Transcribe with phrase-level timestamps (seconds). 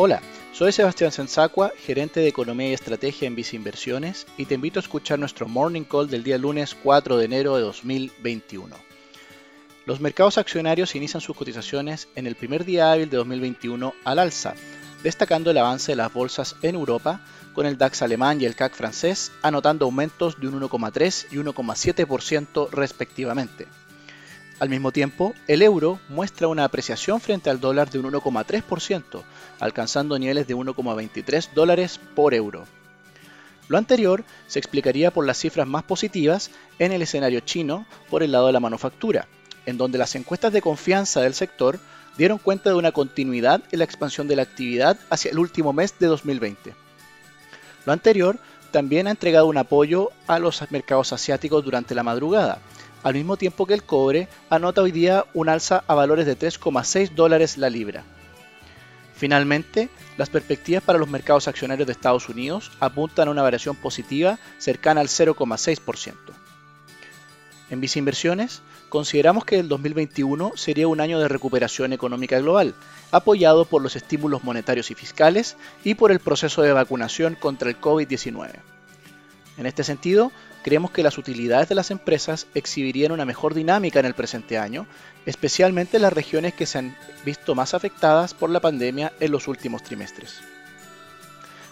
[0.00, 4.78] Hola, soy Sebastián Sensacua, gerente de Economía y Estrategia en Vice Inversiones, y te invito
[4.78, 8.76] a escuchar nuestro Morning Call del día lunes 4 de enero de 2021.
[9.86, 14.54] Los mercados accionarios inician sus cotizaciones en el primer día hábil de 2021 al alza,
[15.02, 17.20] destacando el avance de las bolsas en Europa,
[17.52, 22.70] con el DAX alemán y el CAC francés anotando aumentos de un 1,3 y 1,7%
[22.70, 23.66] respectivamente.
[24.60, 29.22] Al mismo tiempo, el euro muestra una apreciación frente al dólar de un 1,3%,
[29.60, 32.64] alcanzando niveles de 1,23 dólares por euro.
[33.68, 38.32] Lo anterior se explicaría por las cifras más positivas en el escenario chino por el
[38.32, 39.28] lado de la manufactura,
[39.64, 41.78] en donde las encuestas de confianza del sector
[42.16, 45.94] dieron cuenta de una continuidad en la expansión de la actividad hacia el último mes
[46.00, 46.74] de 2020.
[47.86, 48.40] Lo anterior
[48.70, 52.60] también ha entregado un apoyo a los mercados asiáticos durante la madrugada,
[53.02, 57.10] al mismo tiempo que el cobre anota hoy día un alza a valores de 3,6
[57.10, 58.04] dólares la libra.
[59.14, 64.38] Finalmente, las perspectivas para los mercados accionarios de Estados Unidos apuntan a una variación positiva
[64.58, 66.14] cercana al 0,6%.
[67.70, 72.74] En Viceinversiones, consideramos que el 2021 sería un año de recuperación económica global,
[73.10, 77.80] apoyado por los estímulos monetarios y fiscales y por el proceso de vacunación contra el
[77.80, 78.50] COVID-19.
[79.58, 80.30] En este sentido,
[80.62, 84.86] creemos que las utilidades de las empresas exhibirían una mejor dinámica en el presente año,
[85.26, 89.48] especialmente en las regiones que se han visto más afectadas por la pandemia en los
[89.48, 90.40] últimos trimestres.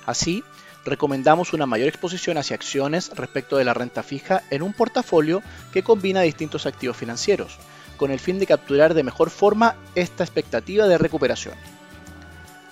[0.05, 0.45] Así,
[0.87, 5.43] recomendamos una mayor exposición hacia acciones respecto de la renta fija en un portafolio
[5.73, 7.59] que combina distintos activos financieros,
[7.97, 11.55] con el fin de capturar de mejor forma esta expectativa de recuperación.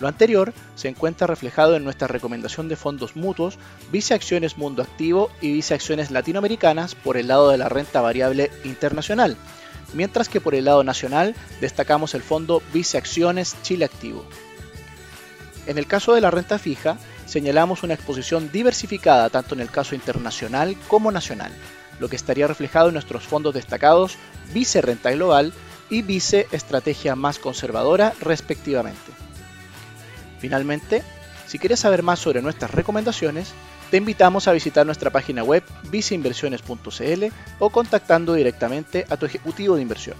[0.00, 3.58] Lo anterior se encuentra reflejado en nuestra recomendación de fondos mutuos
[3.92, 9.36] Viceacciones Mundo Activo y Viceacciones Latinoamericanas por el lado de la renta variable internacional,
[9.92, 14.24] mientras que por el lado nacional destacamos el fondo Viceacciones Chile Activo.
[15.66, 19.94] En el caso de la renta fija, señalamos una exposición diversificada tanto en el caso
[19.94, 21.52] internacional como nacional,
[21.98, 24.16] lo que estaría reflejado en nuestros fondos destacados
[24.52, 25.52] Vice Renta Global
[25.90, 29.12] y Vice Estrategia Más Conservadora respectivamente.
[30.38, 31.02] Finalmente,
[31.46, 33.52] si quieres saber más sobre nuestras recomendaciones,
[33.90, 37.24] te invitamos a visitar nuestra página web viceinversiones.cl
[37.58, 40.16] o contactando directamente a tu ejecutivo de inversión.